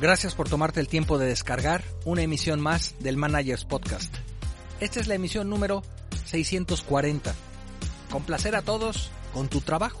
Gracias 0.00 0.36
por 0.36 0.48
tomarte 0.48 0.78
el 0.78 0.86
tiempo 0.86 1.18
de 1.18 1.26
descargar 1.26 1.82
una 2.04 2.22
emisión 2.22 2.60
más 2.60 2.94
del 3.00 3.16
Managers 3.16 3.64
Podcast. 3.64 4.14
Esta 4.78 5.00
es 5.00 5.08
la 5.08 5.16
emisión 5.16 5.50
número 5.50 5.82
640. 6.24 7.34
Complacer 8.08 8.54
a 8.54 8.62
todos 8.62 9.10
con 9.34 9.48
tu 9.48 9.60
trabajo. 9.60 10.00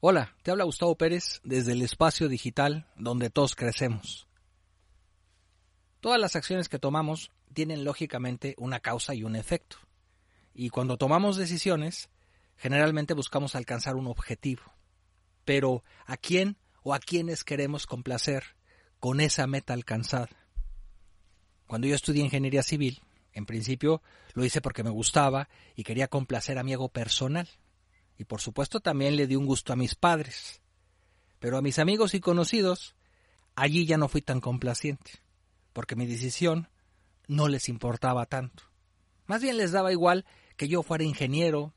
Hola, 0.00 0.34
te 0.42 0.52
habla 0.52 0.64
Gustavo 0.64 0.96
Pérez 0.96 1.42
desde 1.44 1.72
el 1.72 1.82
espacio 1.82 2.30
digital 2.30 2.86
donde 2.96 3.28
todos 3.28 3.56
crecemos. 3.56 4.26
Todas 6.00 6.18
las 6.18 6.34
acciones 6.34 6.70
que 6.70 6.78
tomamos 6.78 7.30
tienen 7.52 7.84
lógicamente 7.84 8.54
una 8.56 8.80
causa 8.80 9.14
y 9.14 9.22
un 9.22 9.36
efecto. 9.36 9.76
Y 10.54 10.70
cuando 10.70 10.96
tomamos 10.96 11.36
decisiones, 11.36 12.08
generalmente 12.56 13.12
buscamos 13.12 13.54
alcanzar 13.54 13.96
un 13.96 14.06
objetivo 14.06 14.73
pero 15.44 15.84
¿a 16.06 16.16
quién 16.16 16.56
o 16.82 16.94
a 16.94 16.98
quiénes 16.98 17.44
queremos 17.44 17.86
complacer 17.86 18.44
con 19.00 19.20
esa 19.20 19.46
meta 19.46 19.72
alcanzada? 19.72 20.28
Cuando 21.66 21.86
yo 21.86 21.94
estudié 21.94 22.22
ingeniería 22.22 22.62
civil, 22.62 23.02
en 23.32 23.46
principio 23.46 24.02
lo 24.34 24.44
hice 24.44 24.60
porque 24.60 24.84
me 24.84 24.90
gustaba 24.90 25.48
y 25.74 25.82
quería 25.82 26.08
complacer 26.08 26.58
a 26.58 26.62
mi 26.62 26.72
ego 26.72 26.88
personal. 26.88 27.48
Y 28.16 28.24
por 28.24 28.40
supuesto 28.40 28.80
también 28.80 29.16
le 29.16 29.26
di 29.26 29.36
un 29.36 29.46
gusto 29.46 29.72
a 29.72 29.76
mis 29.76 29.94
padres. 29.94 30.62
Pero 31.40 31.58
a 31.58 31.62
mis 31.62 31.78
amigos 31.78 32.14
y 32.14 32.20
conocidos, 32.20 32.94
allí 33.56 33.86
ya 33.86 33.98
no 33.98 34.08
fui 34.08 34.22
tan 34.22 34.40
complaciente, 34.40 35.22
porque 35.72 35.96
mi 35.96 36.06
decisión 36.06 36.68
no 37.26 37.48
les 37.48 37.68
importaba 37.68 38.26
tanto. 38.26 38.62
Más 39.26 39.42
bien 39.42 39.56
les 39.56 39.72
daba 39.72 39.92
igual 39.92 40.24
que 40.56 40.68
yo 40.68 40.82
fuera 40.82 41.04
ingeniero, 41.04 41.74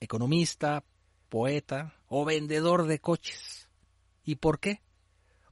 economista, 0.00 0.84
poeta 1.28 1.94
o 2.08 2.24
vendedor 2.24 2.86
de 2.86 3.00
coches. 3.00 3.68
¿Y 4.24 4.36
por 4.36 4.60
qué? 4.60 4.82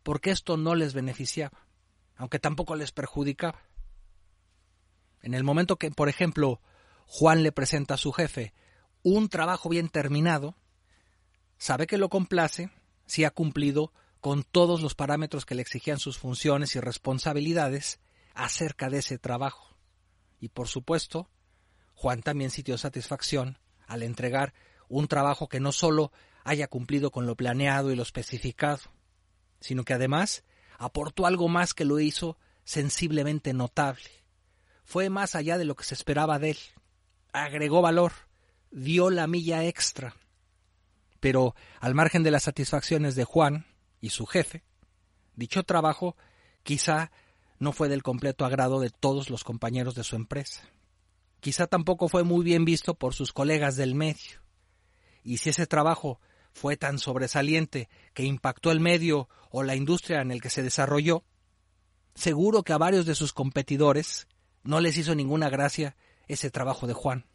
Porque 0.03 0.31
esto 0.31 0.57
no 0.57 0.75
les 0.75 0.95
beneficiaba, 0.95 1.67
aunque 2.17 2.39
tampoco 2.39 2.77
les 2.77 2.93
perjudicaba. 2.93 3.63
En 5.23 5.35
el 5.35 5.45
momento 5.45 5.77
que, 5.77 5.91
por 5.91 6.09
ejemplo, 6.09 6.61
Juan 7.07 7.43
le 7.43 7.53
presenta 7.53 7.95
a 7.95 7.99
su 7.99 8.13
jefe 8.13 8.53
un 9.03 9.29
trabajo 9.29 9.69
bien 9.69 9.89
terminado, 9.89 10.57
sabe 11.59 11.87
que 11.87 11.99
lo 11.99 12.09
complace 12.09 12.71
si 13.07 13.25
ha 13.25 13.31
cumplido 13.31 13.93
con 14.21 14.43
todos 14.43 14.83
los 14.83 14.95
parámetros 14.95 15.47
que 15.47 15.55
le 15.55 15.63
exigían 15.63 15.99
sus 15.99 16.19
funciones 16.19 16.75
y 16.75 16.81
responsabilidades 16.81 18.01
acerca 18.35 18.91
de 18.91 18.99
ese 18.99 19.19
trabajo. 19.19 19.77
Y 20.41 20.49
por 20.49 20.69
supuesto, 20.69 21.31
Juan 21.95 22.23
también 22.23 22.51
sintió 22.51 22.77
satisfacción 22.77 23.59
al 23.87 24.03
entregar 24.03 24.53
un 24.89 25.09
trabajo 25.09 25.48
que 25.48 25.61
no 25.61 25.73
solo 25.73 26.12
haya 26.45 26.69
cumplido 26.69 27.11
con 27.11 27.27
lo 27.27 27.36
planeado 27.36 27.91
y 27.91 27.97
lo 27.97 28.02
especificado, 28.02 28.80
sino 29.61 29.85
que 29.85 29.95
además 29.95 30.45
aportó 30.79 31.27
algo 31.27 31.48
más 31.48 31.74
que 31.74 31.85
lo 31.85 31.98
hizo 31.98 32.39
sensiblemente 32.64 33.52
notable. 33.52 34.11
Fue 34.85 35.11
más 35.11 35.35
allá 35.35 35.58
de 35.58 35.64
lo 35.64 35.74
que 35.74 35.85
se 35.85 35.95
esperaba 35.95 36.39
de 36.39 36.51
él. 36.51 36.58
Agregó 37.33 37.83
valor, 37.83 38.13
dio 38.70 39.11
la 39.11 39.27
milla 39.27 39.64
extra. 39.64 40.14
Pero, 41.18 41.55
al 41.80 41.95
margen 41.95 42.23
de 42.23 42.30
las 42.30 42.45
satisfacciones 42.45 43.17
de 43.17 43.24
Juan 43.24 43.67
y 44.01 44.11
su 44.11 44.27
jefe, 44.27 44.63
dicho 45.35 45.64
trabajo 45.64 46.17
quizá 46.63 47.11
no 47.58 47.73
fue 47.73 47.89
del 47.89 48.03
completo 48.03 48.45
agrado 48.45 48.80
de 48.80 48.91
todos 48.91 49.30
los 49.30 49.42
compañeros 49.42 49.95
de 49.95 50.05
su 50.05 50.14
empresa. 50.14 50.63
Quizá 51.41 51.67
tampoco 51.67 52.08
fue 52.08 52.23
muy 52.23 52.45
bien 52.45 52.64
visto 52.64 52.95
por 52.95 53.14
sus 53.14 53.33
colegas 53.33 53.77
del 53.77 53.95
medio. 53.95 54.45
Y 55.27 55.39
si 55.39 55.51
ese 55.51 55.67
trabajo 55.67 56.20
fue 56.53 56.77
tan 56.77 57.01
sobresaliente 57.01 57.89
que 58.14 58.23
impactó 58.23 58.70
el 58.70 58.79
medio 58.79 59.29
o 59.51 59.64
la 59.64 59.75
industria 59.75 60.20
en 60.20 60.31
el 60.31 60.41
que 60.41 60.51
se 60.51 60.63
desarrolló, 60.63 61.25
seguro 62.14 62.63
que 62.63 62.73
a 62.73 62.79
varios 62.79 63.07
de 63.07 63.17
sus 63.17 63.33
competidores 63.33 64.29
no 64.63 64.81
les 64.81 64.97
hizo 64.97 65.17
ninguna 65.17 65.51
gracia 65.51 65.97
ese 66.29 66.48
trabajo 66.53 66.86
de 66.86 66.95
Juan. 66.95 67.27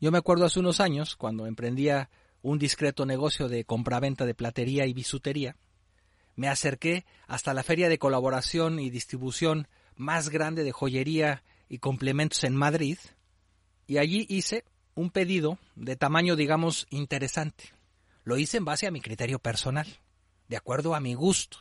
Yo 0.00 0.12
me 0.12 0.18
acuerdo 0.18 0.44
hace 0.44 0.60
unos 0.60 0.78
años, 0.78 1.16
cuando 1.16 1.46
emprendía 1.46 2.08
un 2.40 2.56
discreto 2.56 3.04
negocio 3.04 3.48
de 3.48 3.64
compraventa 3.64 4.24
de 4.24 4.34
platería 4.34 4.86
y 4.86 4.92
bisutería, 4.92 5.56
me 6.36 6.48
acerqué 6.48 7.04
hasta 7.26 7.52
la 7.52 7.64
feria 7.64 7.88
de 7.88 7.98
colaboración 7.98 8.78
y 8.78 8.90
distribución 8.90 9.66
más 9.96 10.28
grande 10.28 10.62
de 10.62 10.70
joyería 10.70 11.42
y 11.68 11.78
complementos 11.78 12.44
en 12.44 12.54
Madrid, 12.54 12.98
y 13.88 13.98
allí 13.98 14.24
hice 14.28 14.64
un 14.94 15.10
pedido 15.10 15.58
de 15.74 15.96
tamaño, 15.96 16.36
digamos, 16.36 16.86
interesante. 16.90 17.72
Lo 18.24 18.36
hice 18.36 18.58
en 18.58 18.64
base 18.64 18.86
a 18.86 18.90
mi 18.90 19.00
criterio 19.00 19.38
personal, 19.38 19.86
de 20.48 20.56
acuerdo 20.56 20.94
a 20.94 21.00
mi 21.00 21.14
gusto, 21.14 21.58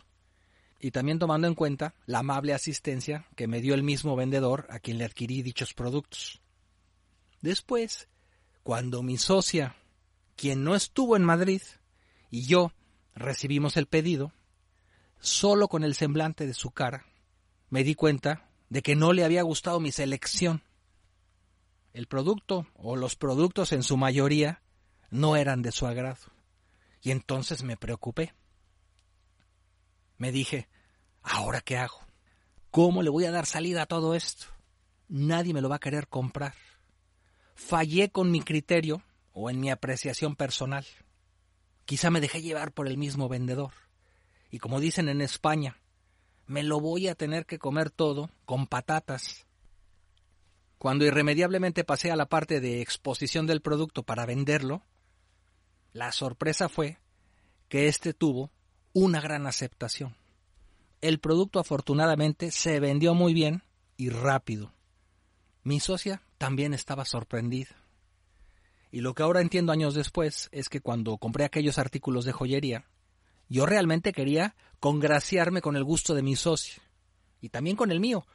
y 0.79 0.91
también 0.91 1.19
tomando 1.19 1.47
en 1.47 1.55
cuenta 1.55 1.95
la 2.05 2.19
amable 2.19 2.53
asistencia 2.53 3.27
que 3.35 3.47
me 3.47 3.61
dio 3.61 3.73
el 3.73 3.83
mismo 3.83 4.15
vendedor 4.15 4.67
a 4.69 4.79
quien 4.79 4.97
le 4.97 5.05
adquirí 5.05 5.41
dichos 5.41 5.73
productos. 5.73 6.41
Después, 7.41 8.07
cuando 8.63 9.01
mi 9.01 9.17
socia, 9.17 9.75
quien 10.35 10.63
no 10.63 10.75
estuvo 10.75 11.15
en 11.15 11.23
Madrid, 11.23 11.61
y 12.29 12.45
yo 12.45 12.73
recibimos 13.15 13.77
el 13.77 13.87
pedido, 13.87 14.31
solo 15.19 15.67
con 15.67 15.83
el 15.83 15.95
semblante 15.95 16.47
de 16.47 16.53
su 16.53 16.71
cara, 16.71 17.05
me 17.69 17.83
di 17.83 17.95
cuenta 17.95 18.49
de 18.69 18.81
que 18.81 18.95
no 18.95 19.13
le 19.13 19.23
había 19.23 19.43
gustado 19.43 19.79
mi 19.79 19.91
selección 19.91 20.63
el 21.93 22.07
producto 22.07 22.67
o 22.75 22.95
los 22.95 23.15
productos 23.15 23.71
en 23.71 23.83
su 23.83 23.97
mayoría 23.97 24.61
no 25.09 25.35
eran 25.35 25.61
de 25.61 25.71
su 25.71 25.85
agrado. 25.85 26.31
Y 27.01 27.11
entonces 27.11 27.63
me 27.63 27.77
preocupé. 27.77 28.33
Me 30.17 30.31
dije, 30.31 30.69
¿ahora 31.21 31.61
qué 31.61 31.77
hago? 31.77 31.99
¿Cómo 32.69 33.03
le 33.03 33.09
voy 33.09 33.25
a 33.25 33.31
dar 33.31 33.45
salida 33.45 33.83
a 33.83 33.87
todo 33.87 34.15
esto? 34.15 34.45
Nadie 35.09 35.53
me 35.53 35.61
lo 35.61 35.69
va 35.69 35.77
a 35.77 35.79
querer 35.79 36.07
comprar. 36.07 36.53
Fallé 37.55 38.11
con 38.11 38.31
mi 38.31 38.41
criterio 38.41 39.03
o 39.33 39.49
en 39.49 39.59
mi 39.59 39.69
apreciación 39.69 40.35
personal. 40.35 40.85
Quizá 41.85 42.09
me 42.09 42.21
dejé 42.21 42.41
llevar 42.41 42.71
por 42.71 42.87
el 42.87 42.97
mismo 42.97 43.27
vendedor. 43.27 43.73
Y 44.51 44.59
como 44.59 44.79
dicen 44.79 45.09
en 45.09 45.21
España, 45.21 45.81
me 46.45 46.63
lo 46.63 46.79
voy 46.79 47.07
a 47.07 47.15
tener 47.15 47.45
que 47.45 47.59
comer 47.59 47.89
todo 47.89 48.29
con 48.45 48.67
patatas 48.67 49.45
cuando 50.81 51.05
irremediablemente 51.05 51.83
pasé 51.83 52.09
a 52.09 52.15
la 52.15 52.25
parte 52.25 52.59
de 52.59 52.81
exposición 52.81 53.45
del 53.45 53.61
producto 53.61 54.01
para 54.01 54.25
venderlo, 54.25 54.81
la 55.93 56.11
sorpresa 56.11 56.69
fue 56.69 56.97
que 57.69 57.87
éste 57.87 58.15
tuvo 58.15 58.49
una 58.91 59.21
gran 59.21 59.45
aceptación. 59.45 60.15
El 60.99 61.19
producto 61.19 61.59
afortunadamente 61.59 62.49
se 62.49 62.79
vendió 62.79 63.13
muy 63.13 63.35
bien 63.35 63.61
y 63.95 64.09
rápido. 64.09 64.73
Mi 65.61 65.79
socia 65.79 66.23
también 66.39 66.73
estaba 66.73 67.05
sorprendida. 67.05 67.75
Y 68.89 69.01
lo 69.01 69.13
que 69.13 69.21
ahora 69.21 69.41
entiendo 69.41 69.71
años 69.71 69.93
después 69.93 70.49
es 70.51 70.67
que 70.67 70.81
cuando 70.81 71.19
compré 71.19 71.45
aquellos 71.45 71.77
artículos 71.77 72.25
de 72.25 72.31
joyería, 72.31 72.87
yo 73.49 73.67
realmente 73.67 74.13
quería 74.13 74.55
congraciarme 74.79 75.61
con 75.61 75.75
el 75.75 75.83
gusto 75.83 76.15
de 76.15 76.23
mi 76.23 76.35
socio 76.35 76.81
y 77.39 77.49
también 77.49 77.75
con 77.75 77.91
el 77.91 77.99
mío, 77.99 78.25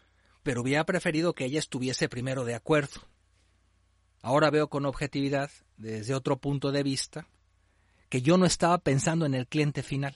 pero 0.47 0.63
hubiera 0.63 0.87
preferido 0.87 1.35
que 1.35 1.45
ella 1.45 1.59
estuviese 1.59 2.09
primero 2.09 2.45
de 2.45 2.55
acuerdo. 2.55 3.01
Ahora 4.23 4.49
veo 4.49 4.69
con 4.69 4.87
objetividad, 4.87 5.51
desde 5.77 6.15
otro 6.15 6.37
punto 6.37 6.71
de 6.71 6.85
vista, 6.85 7.27
que 8.09 8.23
yo 8.23 8.39
no 8.39 8.47
estaba 8.47 8.79
pensando 8.79 9.27
en 9.27 9.35
el 9.35 9.49
cliente 9.49 9.83
final, 9.83 10.15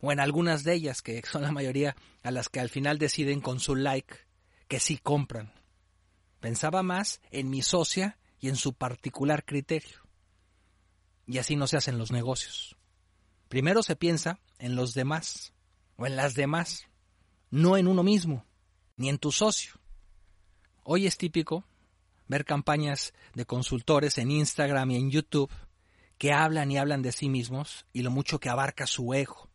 o 0.00 0.10
en 0.10 0.18
algunas 0.18 0.64
de 0.64 0.74
ellas, 0.74 1.00
que 1.00 1.22
son 1.30 1.42
la 1.42 1.52
mayoría 1.52 1.94
a 2.24 2.32
las 2.32 2.48
que 2.48 2.58
al 2.58 2.70
final 2.70 2.98
deciden 2.98 3.40
con 3.40 3.60
su 3.60 3.76
like 3.76 4.16
que 4.66 4.80
sí 4.80 4.98
compran. 4.98 5.52
Pensaba 6.40 6.82
más 6.82 7.20
en 7.30 7.50
mi 7.50 7.62
socia 7.62 8.18
y 8.40 8.48
en 8.48 8.56
su 8.56 8.72
particular 8.74 9.44
criterio. 9.44 10.08
Y 11.24 11.38
así 11.38 11.54
no 11.54 11.68
se 11.68 11.76
hacen 11.76 11.98
los 11.98 12.10
negocios. 12.10 12.76
Primero 13.46 13.84
se 13.84 13.94
piensa 13.94 14.40
en 14.58 14.74
los 14.74 14.92
demás, 14.92 15.52
o 15.94 16.04
en 16.04 16.16
las 16.16 16.34
demás, 16.34 16.88
no 17.52 17.76
en 17.76 17.86
uno 17.86 18.02
mismo 18.02 18.44
ni 18.96 19.08
en 19.08 19.18
tu 19.18 19.32
socio. 19.32 19.74
Hoy 20.84 21.06
es 21.06 21.16
típico 21.16 21.64
ver 22.28 22.44
campañas 22.44 23.12
de 23.34 23.44
consultores 23.44 24.18
en 24.18 24.30
Instagram 24.30 24.90
y 24.92 24.96
en 24.96 25.10
YouTube 25.10 25.50
que 26.18 26.32
hablan 26.32 26.70
y 26.70 26.78
hablan 26.78 27.02
de 27.02 27.12
sí 27.12 27.28
mismos 27.28 27.86
y 27.92 28.02
lo 28.02 28.10
mucho 28.10 28.38
que 28.38 28.48
abarca 28.48 28.86
su 28.86 29.12
ego, 29.14 29.48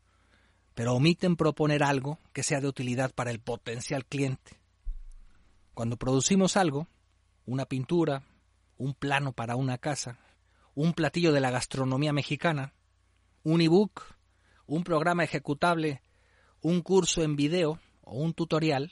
pero 0.75 0.93
omiten 0.93 1.35
proponer 1.35 1.83
algo 1.83 2.19
que 2.33 2.43
sea 2.43 2.61
de 2.61 2.67
utilidad 2.67 3.13
para 3.13 3.31
el 3.31 3.39
potencial 3.39 4.05
cliente. 4.05 4.59
Cuando 5.73 5.97
producimos 5.97 6.57
algo, 6.57 6.87
una 7.45 7.65
pintura, 7.65 8.23
un 8.77 8.93
plano 8.93 9.31
para 9.31 9.55
una 9.55 9.77
casa, 9.77 10.19
un 10.75 10.93
platillo 10.93 11.31
de 11.31 11.39
la 11.39 11.51
gastronomía 11.51 12.13
mexicana, 12.13 12.73
un 13.43 13.61
ebook, 13.61 14.03
un 14.67 14.83
programa 14.83 15.23
ejecutable, 15.23 16.01
un 16.61 16.81
curso 16.81 17.23
en 17.23 17.35
video 17.35 17.79
o 18.01 18.17
un 18.17 18.33
tutorial, 18.33 18.91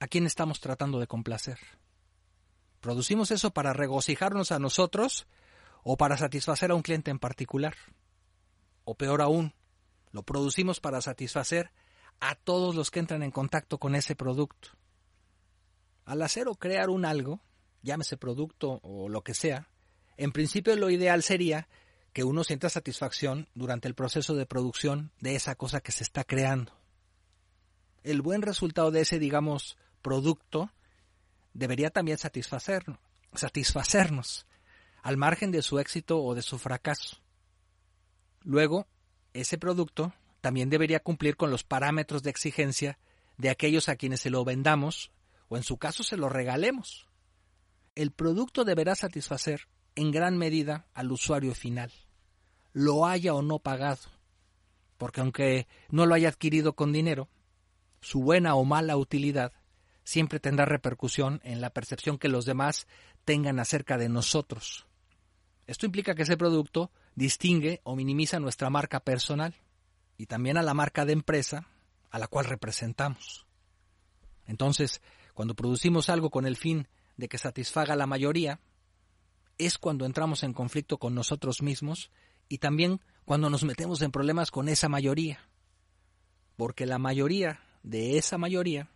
¿a 0.00 0.06
quién 0.06 0.26
estamos 0.26 0.60
tratando 0.60 1.00
de 1.00 1.06
complacer? 1.06 1.58
¿Producimos 2.80 3.30
eso 3.30 3.52
para 3.52 3.72
regocijarnos 3.72 4.52
a 4.52 4.58
nosotros 4.58 5.26
o 5.82 5.96
para 5.96 6.16
satisfacer 6.16 6.70
a 6.70 6.74
un 6.74 6.82
cliente 6.82 7.10
en 7.10 7.18
particular? 7.18 7.74
O 8.84 8.94
peor 8.94 9.22
aún, 9.22 9.54
lo 10.12 10.22
producimos 10.22 10.80
para 10.80 11.00
satisfacer 11.00 11.70
a 12.20 12.34
todos 12.34 12.74
los 12.74 12.90
que 12.90 13.00
entran 13.00 13.22
en 13.22 13.30
contacto 13.30 13.78
con 13.78 13.94
ese 13.94 14.14
producto. 14.14 14.70
Al 16.04 16.22
hacer 16.22 16.48
o 16.48 16.54
crear 16.54 16.90
un 16.90 17.04
algo, 17.04 17.40
llámese 17.82 18.16
producto 18.16 18.80
o 18.82 19.08
lo 19.08 19.22
que 19.22 19.34
sea, 19.34 19.68
en 20.16 20.32
principio 20.32 20.76
lo 20.76 20.90
ideal 20.90 21.22
sería 21.22 21.68
que 22.12 22.24
uno 22.24 22.44
sienta 22.44 22.68
satisfacción 22.68 23.48
durante 23.54 23.88
el 23.88 23.94
proceso 23.94 24.34
de 24.34 24.46
producción 24.46 25.10
de 25.20 25.34
esa 25.34 25.56
cosa 25.56 25.80
que 25.80 25.92
se 25.92 26.04
está 26.04 26.22
creando. 26.22 26.72
El 28.04 28.20
buen 28.20 28.42
resultado 28.42 28.90
de 28.90 29.00
ese, 29.00 29.18
digamos, 29.18 29.78
producto 30.02 30.70
debería 31.54 31.88
también 31.88 32.18
satisfacernos, 32.18 32.98
satisfacernos, 33.32 34.46
al 35.02 35.16
margen 35.16 35.50
de 35.50 35.62
su 35.62 35.78
éxito 35.78 36.22
o 36.22 36.34
de 36.34 36.42
su 36.42 36.58
fracaso. 36.58 37.16
Luego, 38.42 38.86
ese 39.32 39.56
producto 39.56 40.12
también 40.42 40.68
debería 40.68 41.00
cumplir 41.00 41.36
con 41.36 41.50
los 41.50 41.64
parámetros 41.64 42.22
de 42.22 42.28
exigencia 42.28 42.98
de 43.38 43.48
aquellos 43.48 43.88
a 43.88 43.96
quienes 43.96 44.20
se 44.20 44.30
lo 44.30 44.44
vendamos 44.44 45.10
o 45.48 45.56
en 45.56 45.62
su 45.62 45.78
caso 45.78 46.04
se 46.04 46.18
lo 46.18 46.28
regalemos. 46.28 47.08
El 47.94 48.10
producto 48.10 48.64
deberá 48.64 48.94
satisfacer 48.94 49.68
en 49.94 50.10
gran 50.10 50.36
medida 50.36 50.86
al 50.92 51.10
usuario 51.10 51.54
final, 51.54 51.90
lo 52.74 53.06
haya 53.06 53.32
o 53.32 53.40
no 53.40 53.60
pagado, 53.60 54.10
porque 54.98 55.22
aunque 55.22 55.66
no 55.88 56.04
lo 56.04 56.14
haya 56.14 56.28
adquirido 56.28 56.74
con 56.74 56.92
dinero, 56.92 57.30
su 58.04 58.20
buena 58.22 58.54
o 58.54 58.64
mala 58.64 58.98
utilidad 58.98 59.52
siempre 60.04 60.38
tendrá 60.38 60.66
repercusión 60.66 61.40
en 61.42 61.62
la 61.62 61.70
percepción 61.70 62.18
que 62.18 62.28
los 62.28 62.44
demás 62.44 62.86
tengan 63.24 63.58
acerca 63.58 63.96
de 63.96 64.10
nosotros. 64.10 64.86
Esto 65.66 65.86
implica 65.86 66.14
que 66.14 66.24
ese 66.24 66.36
producto 66.36 66.90
distingue 67.14 67.80
o 67.82 67.96
minimiza 67.96 68.38
nuestra 68.40 68.68
marca 68.68 69.00
personal 69.00 69.54
y 70.18 70.26
también 70.26 70.58
a 70.58 70.62
la 70.62 70.74
marca 70.74 71.06
de 71.06 71.14
empresa 71.14 71.66
a 72.10 72.18
la 72.18 72.26
cual 72.26 72.44
representamos. 72.44 73.46
Entonces, 74.46 75.00
cuando 75.32 75.54
producimos 75.54 76.10
algo 76.10 76.28
con 76.28 76.46
el 76.46 76.56
fin 76.56 76.86
de 77.16 77.28
que 77.28 77.38
satisfaga 77.38 77.94
a 77.94 77.96
la 77.96 78.06
mayoría, 78.06 78.60
es 79.56 79.78
cuando 79.78 80.04
entramos 80.04 80.42
en 80.42 80.52
conflicto 80.52 80.98
con 80.98 81.14
nosotros 81.14 81.62
mismos 81.62 82.10
y 82.50 82.58
también 82.58 83.00
cuando 83.24 83.48
nos 83.48 83.64
metemos 83.64 84.02
en 84.02 84.10
problemas 84.10 84.50
con 84.50 84.68
esa 84.68 84.90
mayoría. 84.90 85.48
Porque 86.58 86.84
la 86.84 86.98
mayoría 86.98 87.60
de 87.84 88.18
esa 88.18 88.36
mayoría 88.36 88.90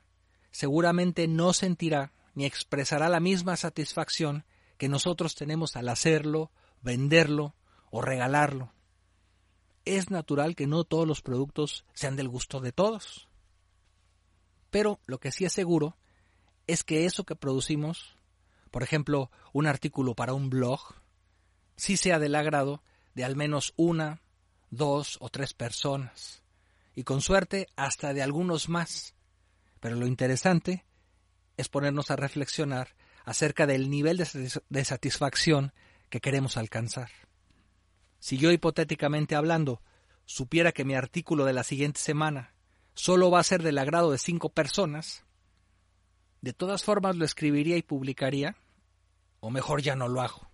seguramente 0.50 1.28
no 1.28 1.52
sentirá 1.52 2.12
ni 2.34 2.44
expresará 2.44 3.08
la 3.08 3.20
misma 3.20 3.56
satisfacción 3.56 4.44
que 4.78 4.88
nosotros 4.88 5.36
tenemos 5.36 5.76
al 5.76 5.88
hacerlo, 5.88 6.50
venderlo 6.82 7.54
o 7.90 8.02
regalarlo. 8.02 8.72
Es 9.84 10.10
natural 10.10 10.56
que 10.56 10.66
no 10.66 10.82
todos 10.82 11.06
los 11.06 11.22
productos 11.22 11.84
sean 11.94 12.16
del 12.16 12.28
gusto 12.28 12.58
de 12.60 12.72
todos. 12.72 13.28
Pero 14.70 14.98
lo 15.06 15.20
que 15.20 15.30
sí 15.30 15.44
es 15.44 15.52
seguro 15.52 15.96
es 16.66 16.82
que 16.82 17.06
eso 17.06 17.22
que 17.24 17.36
producimos 17.36 18.18
por 18.70 18.82
ejemplo, 18.82 19.30
un 19.52 19.66
artículo 19.66 20.14
para 20.14 20.34
un 20.34 20.50
blog, 20.50 20.80
sí 21.76 21.96
sea 21.96 22.18
del 22.18 22.34
agrado 22.34 22.82
de 23.14 23.24
al 23.24 23.36
menos 23.36 23.72
una, 23.76 24.22
dos 24.70 25.16
o 25.20 25.30
tres 25.30 25.54
personas, 25.54 26.42
y 26.98 27.04
con 27.04 27.20
suerte 27.20 27.68
hasta 27.76 28.12
de 28.12 28.22
algunos 28.22 28.68
más. 28.68 29.14
Pero 29.78 29.94
lo 29.94 30.08
interesante 30.08 30.84
es 31.56 31.68
ponernos 31.68 32.10
a 32.10 32.16
reflexionar 32.16 32.96
acerca 33.24 33.68
del 33.68 33.88
nivel 33.88 34.16
de 34.16 34.84
satisfacción 34.84 35.72
que 36.10 36.18
queremos 36.20 36.56
alcanzar. 36.56 37.08
Si 38.18 38.36
yo 38.36 38.50
hipotéticamente 38.50 39.36
hablando 39.36 39.80
supiera 40.24 40.72
que 40.72 40.84
mi 40.84 40.96
artículo 40.96 41.44
de 41.44 41.52
la 41.52 41.62
siguiente 41.62 42.00
semana 42.00 42.52
solo 42.94 43.30
va 43.30 43.38
a 43.38 43.44
ser 43.44 43.62
del 43.62 43.78
agrado 43.78 44.10
de 44.10 44.18
cinco 44.18 44.48
personas, 44.48 45.24
de 46.40 46.52
todas 46.52 46.82
formas 46.82 47.14
lo 47.14 47.24
escribiría 47.24 47.76
y 47.76 47.82
publicaría, 47.82 48.56
o 49.38 49.50
mejor 49.50 49.82
ya 49.82 49.94
no 49.94 50.08
lo 50.08 50.20
hago. 50.20 50.50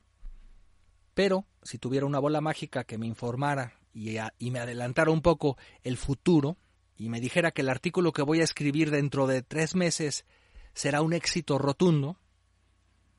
Pero 1.14 1.46
si 1.62 1.78
tuviera 1.78 2.04
una 2.04 2.18
bola 2.18 2.42
mágica 2.42 2.84
que 2.84 2.98
me 2.98 3.06
informara 3.06 3.80
y, 3.94 4.50
me 4.50 4.58
adelantara 4.58 5.10
un 5.10 5.22
poco 5.22 5.56
el 5.82 5.96
futuro 5.96 6.58
y 6.96 7.08
me 7.08 7.20
dijera 7.20 7.52
que 7.52 7.62
el 7.62 7.68
artículo 7.68 8.12
que 8.12 8.22
voy 8.22 8.40
a 8.40 8.44
escribir 8.44 8.90
dentro 8.90 9.26
de 9.26 9.42
tres 9.42 9.74
meses 9.74 10.26
será 10.74 11.00
un 11.00 11.12
éxito 11.12 11.58
rotundo 11.58 12.18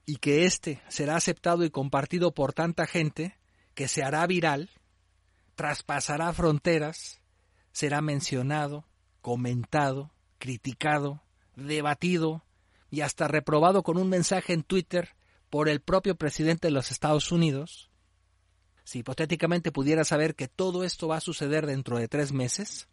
y 0.06 0.18
que 0.18 0.46
éste 0.46 0.82
será 0.90 1.16
aceptado 1.16 1.64
y 1.64 1.70
compartido 1.70 2.34
por 2.34 2.54
tanta 2.54 2.86
gente 2.86 3.38
que 3.74 3.88
se 3.88 4.04
hará 4.04 4.26
viral, 4.28 4.70
traspasará 5.56 6.32
fronteras, 6.34 7.22
será 7.72 8.02
mencionado, 8.02 8.86
comentado, 9.22 10.12
criticado, 10.38 11.24
debatido 11.56 12.44
y 12.92 13.02
hasta 13.02 13.28
reprobado 13.28 13.84
con 13.84 13.98
un 13.98 14.10
mensaje 14.10 14.54
en 14.54 14.64
Twitter 14.64 15.16
por 15.50 15.70
el 15.70 15.82
propio 15.82 16.16
presidente 16.16 16.68
de 16.68 16.72
los 16.72 16.92
Estados 16.92 17.32
Unidos, 17.32 17.90
si 18.86 19.00
hipotéticamente 19.00 19.74
pudiera 19.74 20.06
saber 20.06 20.36
que 20.36 20.48
todo 20.48 20.86
esto 20.86 21.10
va 21.10 21.18
a 21.18 21.22
suceder 21.22 21.66
dentro 21.66 21.98
de 21.98 22.08
tres 22.08 22.32
meses, 22.32 22.88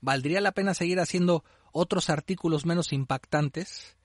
¿valdría 0.00 0.40
la 0.40 0.50
pena 0.50 0.74
seguir 0.74 0.98
haciendo 0.98 1.44
otros 1.70 2.10
artículos 2.10 2.66
menos 2.66 2.92
impactantes, 2.92 3.96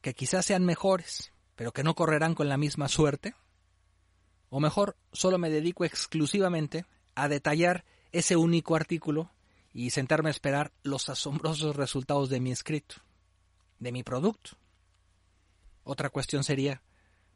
que 0.00 0.14
quizás 0.14 0.44
sean 0.44 0.64
mejores, 0.64 1.32
pero 1.54 1.72
que 1.72 1.84
no 1.84 1.94
correrán 1.94 2.34
con 2.34 2.48
la 2.48 2.56
misma 2.56 2.88
suerte? 2.88 3.36
O 4.50 4.58
mejor, 4.58 4.96
solo 5.12 5.38
me 5.38 5.50
dedico 5.50 5.84
exclusivamente 5.84 6.84
a 7.14 7.28
detallar 7.28 7.84
ese 8.10 8.34
único 8.34 8.74
artículo 8.74 9.30
y 9.72 9.90
sentarme 9.90 10.30
a 10.30 10.32
esperar 10.32 10.72
los 10.82 11.08
asombrosos 11.08 11.76
resultados 11.76 12.28
de 12.28 12.40
mi 12.40 12.50
escrito 12.50 12.96
de 13.82 13.92
mi 13.92 14.04
producto. 14.04 14.52
Otra 15.82 16.08
cuestión 16.08 16.44
sería, 16.44 16.82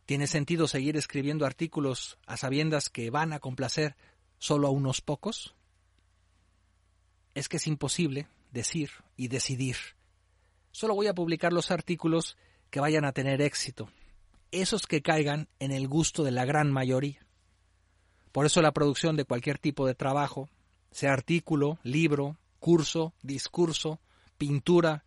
¿tiene 0.07 0.27
sentido 0.27 0.69
seguir 0.69 0.97
escribiendo 0.97 1.45
artículos 1.45 2.19
a 2.27 2.37
sabiendas 2.37 2.89
que 2.89 3.11
van 3.11 3.33
a 3.33 3.41
complacer 3.41 3.97
solo 4.39 4.69
a 4.69 4.71
unos 4.71 5.01
pocos? 5.01 5.55
Es 7.35 7.49
que 7.49 7.59
es 7.59 7.67
imposible 7.67 8.29
decir 8.53 8.91
y 9.17 9.29
decidir. 9.29 9.77
Solo 10.71 10.95
voy 10.95 11.09
a 11.09 11.15
publicar 11.15 11.53
los 11.53 11.71
artículos 11.71 12.37
que 12.71 12.81
vayan 12.81 13.05
a 13.05 13.13
tener 13.13 13.43
éxito, 13.43 13.91
esos 14.51 14.87
que 14.87 15.03
caigan 15.03 15.49
en 15.59 15.73
el 15.73 15.89
gusto 15.89 16.25
de 16.25 16.31
la 16.31 16.45
gran 16.45 16.73
mayoría. 16.73 17.27
Por 18.33 18.47
eso 18.47 18.63
la 18.63 18.73
producción 18.73 19.17
de 19.17 19.25
cualquier 19.25 19.59
tipo 19.59 19.87
de 19.87 19.95
trabajo, 19.95 20.49
sea 20.91 21.13
artículo, 21.13 21.79
libro, 21.83 22.39
curso, 22.59 23.15
discurso, 23.23 24.01
pintura, 24.39 25.05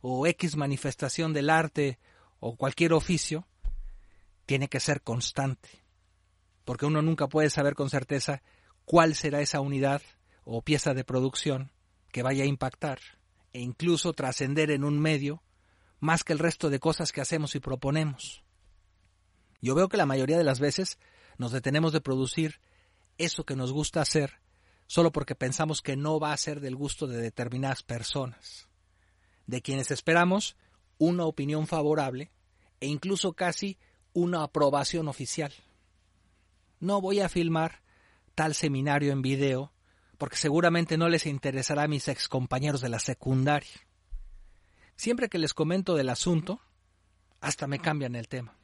o 0.00 0.26
X 0.26 0.56
manifestación 0.56 1.32
del 1.32 1.50
arte 1.50 1.98
o 2.38 2.56
cualquier 2.56 2.92
oficio, 2.94 3.46
tiene 4.50 4.66
que 4.66 4.80
ser 4.80 5.02
constante, 5.02 5.84
porque 6.64 6.84
uno 6.84 7.02
nunca 7.02 7.28
puede 7.28 7.50
saber 7.50 7.76
con 7.76 7.88
certeza 7.88 8.42
cuál 8.84 9.14
será 9.14 9.40
esa 9.40 9.60
unidad 9.60 10.02
o 10.42 10.60
pieza 10.60 10.92
de 10.92 11.04
producción 11.04 11.70
que 12.10 12.24
vaya 12.24 12.42
a 12.42 12.48
impactar 12.48 12.98
e 13.52 13.60
incluso 13.60 14.12
trascender 14.12 14.72
en 14.72 14.82
un 14.82 14.98
medio 14.98 15.40
más 16.00 16.24
que 16.24 16.32
el 16.32 16.40
resto 16.40 16.68
de 16.68 16.80
cosas 16.80 17.12
que 17.12 17.20
hacemos 17.20 17.54
y 17.54 17.60
proponemos. 17.60 18.42
Yo 19.60 19.76
veo 19.76 19.88
que 19.88 19.96
la 19.96 20.04
mayoría 20.04 20.36
de 20.36 20.42
las 20.42 20.58
veces 20.58 20.98
nos 21.38 21.52
detenemos 21.52 21.92
de 21.92 22.00
producir 22.00 22.60
eso 23.18 23.44
que 23.44 23.54
nos 23.54 23.72
gusta 23.72 24.00
hacer 24.00 24.40
solo 24.88 25.12
porque 25.12 25.36
pensamos 25.36 25.80
que 25.80 25.94
no 25.94 26.18
va 26.18 26.32
a 26.32 26.36
ser 26.36 26.58
del 26.58 26.74
gusto 26.74 27.06
de 27.06 27.22
determinadas 27.22 27.84
personas 27.84 28.68
de 29.46 29.62
quienes 29.62 29.92
esperamos 29.92 30.56
una 30.98 31.24
opinión 31.24 31.68
favorable 31.68 32.32
e 32.80 32.88
incluso 32.88 33.34
casi 33.34 33.78
una 34.12 34.42
aprobación 34.42 35.08
oficial. 35.08 35.52
No 36.78 37.00
voy 37.00 37.20
a 37.20 37.28
filmar 37.28 37.82
tal 38.34 38.54
seminario 38.54 39.12
en 39.12 39.22
video 39.22 39.72
porque 40.18 40.36
seguramente 40.36 40.98
no 40.98 41.08
les 41.08 41.26
interesará 41.26 41.84
a 41.84 41.88
mis 41.88 42.08
excompañeros 42.08 42.80
de 42.80 42.90
la 42.90 42.98
secundaria. 42.98 43.86
Siempre 44.96 45.28
que 45.28 45.38
les 45.38 45.54
comento 45.54 45.94
del 45.94 46.10
asunto, 46.10 46.60
hasta 47.40 47.66
me 47.66 47.78
cambian 47.78 48.14
el 48.14 48.28
tema. 48.28 48.54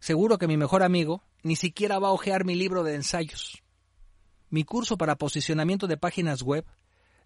Seguro 0.00 0.36
que 0.36 0.46
mi 0.46 0.58
mejor 0.58 0.82
amigo 0.82 1.22
ni 1.42 1.56
siquiera 1.56 1.98
va 1.98 2.08
a 2.08 2.12
hojear 2.12 2.44
mi 2.44 2.54
libro 2.54 2.84
de 2.84 2.94
ensayos. 2.94 3.62
Mi 4.50 4.64
curso 4.64 4.98
para 4.98 5.16
posicionamiento 5.16 5.86
de 5.86 5.96
páginas 5.96 6.42
web 6.42 6.66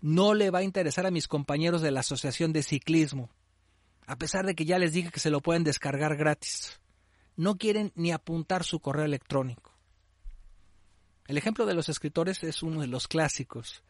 no 0.01 0.35
le 0.35 0.51
va 0.51 0.61
a 0.61 0.63
interesar 0.63 1.05
a 1.07 1.11
mis 1.11 1.27
compañeros 1.27 1.83
de 1.83 1.91
la 1.91 2.01
Asociación 2.01 2.53
de 2.53 2.63
Ciclismo, 2.63 3.31
a 4.07 4.17
pesar 4.17 4.47
de 4.47 4.55
que 4.55 4.65
ya 4.65 4.79
les 4.79 4.93
dije 4.93 5.11
que 5.11 5.21
se 5.21 5.31
lo 5.31 5.41
pueden 5.41 5.65
descargar 5.65 6.17
gratis. 6.17 6.81
No 7.39 7.57
quieren 7.57 7.93
ni 7.95 8.11
apuntar 8.11 8.65
su 8.65 8.81
correo 8.81 9.05
electrónico. 9.05 9.73
El 11.29 11.39
ejemplo 11.39 11.67
de 11.67 11.75
los 11.75 11.89
escritores 11.89 12.43
es 12.43 12.65
uno 12.65 12.81
de 12.81 12.89
los 12.89 13.07
clásicos. 13.07 13.85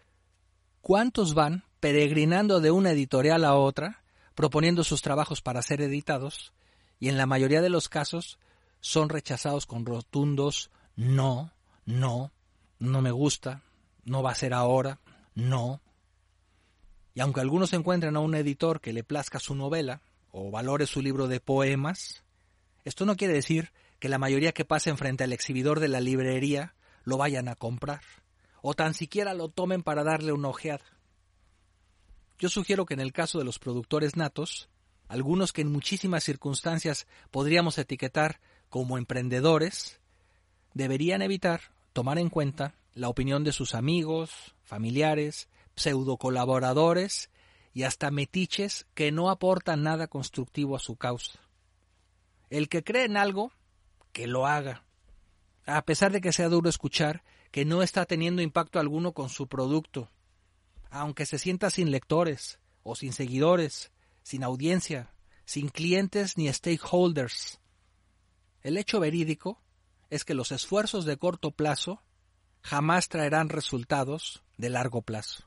¿Cuántos 0.82 1.32
van 1.32 1.64
peregrinando 1.80 2.60
de 2.60 2.70
una 2.70 2.90
editorial 2.90 3.46
a 3.46 3.54
otra, 3.54 4.04
proponiendo 4.34 4.84
sus 4.84 5.00
trabajos 5.00 5.40
para 5.40 5.62
ser 5.62 5.80
editados, 5.80 6.52
y 7.00 7.08
en 7.08 7.16
la 7.16 7.24
mayoría 7.24 7.62
de 7.62 7.70
los 7.70 7.88
casos 7.88 8.38
son 8.80 9.08
rechazados 9.08 9.64
con 9.64 9.86
rotundos 9.86 10.70
no, 10.94 11.50
no, 11.86 12.30
no 12.78 13.00
me 13.00 13.12
gusta, 13.12 13.62
no 14.04 14.22
va 14.22 14.32
a 14.32 14.34
ser 14.34 14.52
ahora, 14.52 15.00
no. 15.34 15.80
Y 17.14 17.20
aunque 17.20 17.40
algunos 17.40 17.72
encuentren 17.72 18.14
a 18.14 18.20
un 18.20 18.34
editor 18.34 18.82
que 18.82 18.92
le 18.92 19.04
plazca 19.04 19.38
su 19.38 19.54
novela 19.54 20.02
o 20.32 20.50
valore 20.50 20.86
su 20.86 21.00
libro 21.00 21.28
de 21.28 21.40
poemas, 21.40 22.24
esto 22.88 23.04
no 23.04 23.16
quiere 23.16 23.34
decir 23.34 23.70
que 23.98 24.08
la 24.08 24.16
mayoría 24.16 24.52
que 24.52 24.64
pasen 24.64 24.96
frente 24.96 25.22
al 25.22 25.34
exhibidor 25.34 25.78
de 25.78 25.88
la 25.88 26.00
librería 26.00 26.74
lo 27.04 27.18
vayan 27.18 27.48
a 27.48 27.54
comprar, 27.54 28.00
o 28.62 28.72
tan 28.72 28.94
siquiera 28.94 29.34
lo 29.34 29.50
tomen 29.50 29.82
para 29.82 30.04
darle 30.04 30.32
una 30.32 30.48
ojeada. 30.48 30.86
Yo 32.38 32.48
sugiero 32.48 32.86
que 32.86 32.94
en 32.94 33.00
el 33.00 33.12
caso 33.12 33.38
de 33.38 33.44
los 33.44 33.58
productores 33.58 34.16
natos, 34.16 34.70
algunos 35.06 35.52
que 35.52 35.60
en 35.60 35.70
muchísimas 35.70 36.24
circunstancias 36.24 37.06
podríamos 37.30 37.76
etiquetar 37.76 38.40
como 38.70 38.96
emprendedores, 38.96 40.00
deberían 40.72 41.20
evitar 41.20 41.60
tomar 41.92 42.18
en 42.18 42.30
cuenta 42.30 42.74
la 42.94 43.10
opinión 43.10 43.44
de 43.44 43.52
sus 43.52 43.74
amigos, 43.74 44.54
familiares, 44.62 45.50
pseudo 45.76 46.16
colaboradores 46.16 47.28
y 47.74 47.82
hasta 47.82 48.10
metiches 48.10 48.86
que 48.94 49.12
no 49.12 49.28
aportan 49.28 49.82
nada 49.82 50.06
constructivo 50.06 50.74
a 50.74 50.80
su 50.80 50.96
causa. 50.96 51.47
El 52.50 52.68
que 52.68 52.82
cree 52.82 53.04
en 53.04 53.16
algo, 53.16 53.52
que 54.12 54.26
lo 54.26 54.46
haga, 54.46 54.84
a 55.66 55.82
pesar 55.82 56.12
de 56.12 56.20
que 56.20 56.32
sea 56.32 56.48
duro 56.48 56.70
escuchar 56.70 57.22
que 57.50 57.64
no 57.64 57.82
está 57.82 58.06
teniendo 58.06 58.42
impacto 58.42 58.78
alguno 58.78 59.12
con 59.12 59.28
su 59.28 59.48
producto, 59.48 60.10
aunque 60.90 61.26
se 61.26 61.38
sienta 61.38 61.70
sin 61.70 61.90
lectores 61.90 62.58
o 62.82 62.94
sin 62.94 63.12
seguidores, 63.12 63.92
sin 64.22 64.44
audiencia, 64.44 65.12
sin 65.44 65.68
clientes 65.68 66.36
ni 66.36 66.52
stakeholders. 66.52 67.60
El 68.62 68.76
hecho 68.76 69.00
verídico 69.00 69.62
es 70.10 70.24
que 70.24 70.34
los 70.34 70.52
esfuerzos 70.52 71.04
de 71.04 71.16
corto 71.16 71.50
plazo 71.50 72.02
jamás 72.62 73.08
traerán 73.08 73.48
resultados 73.48 74.42
de 74.56 74.70
largo 74.70 75.02
plazo. 75.02 75.44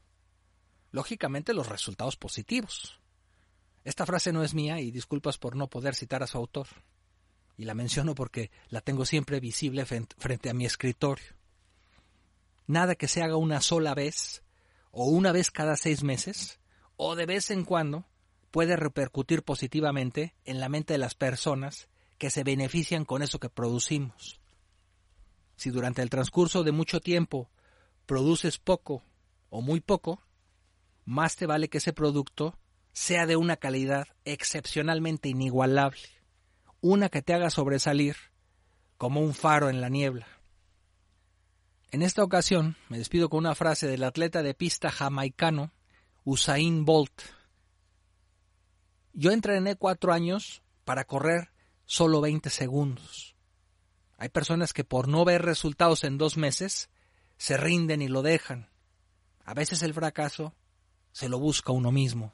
Lógicamente 0.91 1.53
los 1.53 1.67
resultados 1.67 2.15
positivos. 2.15 3.00
Esta 3.84 4.05
frase 4.05 4.31
no 4.31 4.43
es 4.43 4.53
mía 4.53 4.79
y 4.79 4.91
disculpas 4.91 5.38
por 5.38 5.55
no 5.55 5.67
poder 5.67 5.96
citar 5.96 6.22
a 6.22 6.27
su 6.27 6.38
autor. 6.38 6.67
Y 7.61 7.65
la 7.65 7.75
menciono 7.75 8.15
porque 8.15 8.49
la 8.69 8.81
tengo 8.81 9.05
siempre 9.05 9.39
visible 9.39 9.85
frente 9.85 10.49
a 10.49 10.53
mi 10.55 10.65
escritorio. 10.65 11.35
Nada 12.65 12.95
que 12.95 13.07
se 13.07 13.21
haga 13.21 13.35
una 13.35 13.61
sola 13.61 13.93
vez, 13.93 14.41
o 14.89 15.05
una 15.05 15.31
vez 15.31 15.51
cada 15.51 15.77
seis 15.77 16.01
meses, 16.01 16.59
o 16.97 17.15
de 17.15 17.27
vez 17.27 17.51
en 17.51 17.63
cuando, 17.63 18.07
puede 18.49 18.77
repercutir 18.77 19.43
positivamente 19.43 20.33
en 20.43 20.59
la 20.59 20.69
mente 20.69 20.95
de 20.95 20.97
las 20.97 21.13
personas 21.13 21.87
que 22.17 22.31
se 22.31 22.43
benefician 22.43 23.05
con 23.05 23.21
eso 23.21 23.39
que 23.39 23.49
producimos. 23.49 24.41
Si 25.55 25.69
durante 25.69 26.01
el 26.01 26.09
transcurso 26.09 26.63
de 26.63 26.71
mucho 26.71 26.99
tiempo 26.99 27.51
produces 28.07 28.57
poco 28.57 29.03
o 29.51 29.61
muy 29.61 29.81
poco, 29.81 30.19
más 31.05 31.35
te 31.35 31.45
vale 31.45 31.69
que 31.69 31.77
ese 31.77 31.93
producto 31.93 32.57
sea 32.91 33.27
de 33.27 33.35
una 33.35 33.57
calidad 33.57 34.07
excepcionalmente 34.25 35.29
inigualable, 35.29 36.20
una 36.81 37.09
que 37.09 37.21
te 37.21 37.33
haga 37.33 37.50
sobresalir 37.50 38.17
como 38.97 39.21
un 39.21 39.33
faro 39.33 39.69
en 39.69 39.81
la 39.81 39.89
niebla. 39.89 40.27
En 41.91 42.01
esta 42.01 42.23
ocasión 42.23 42.77
me 42.89 42.97
despido 42.97 43.29
con 43.29 43.39
una 43.39 43.55
frase 43.55 43.88
del 43.88 44.03
atleta 44.03 44.43
de 44.43 44.53
pista 44.53 44.91
jamaicano 44.91 45.71
Usain 46.23 46.85
Bolt. 46.85 47.21
Yo 49.13 49.31
entrené 49.31 49.75
cuatro 49.75 50.13
años 50.13 50.63
para 50.85 51.03
correr 51.03 51.51
solo 51.85 52.21
20 52.21 52.50
segundos. 52.50 53.35
Hay 54.17 54.29
personas 54.29 54.71
que 54.71 54.83
por 54.83 55.07
no 55.07 55.25
ver 55.25 55.41
resultados 55.41 56.03
en 56.03 56.17
dos 56.17 56.38
meses 56.38 56.89
se 57.38 57.57
rinden 57.57 58.01
y 58.01 58.07
lo 58.07 58.21
dejan. 58.21 58.69
A 59.43 59.53
veces 59.53 59.81
el 59.81 59.93
fracaso 59.93 60.53
se 61.11 61.27
lo 61.27 61.39
busca 61.39 61.71
uno 61.71 61.91
mismo. 61.91 62.33